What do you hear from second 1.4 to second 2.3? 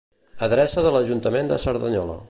de Cerdanyola.